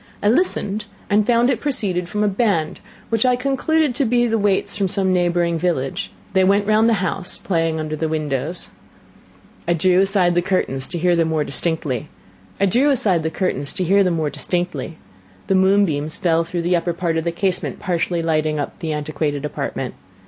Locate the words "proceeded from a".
1.59-2.27